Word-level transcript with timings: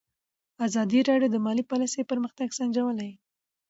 ازادي 0.67 0.99
راډیو 1.09 1.29
د 1.33 1.37
مالي 1.45 1.63
پالیسي 1.71 2.01
پرمختګ 2.11 2.47
سنجولی. 2.57 3.11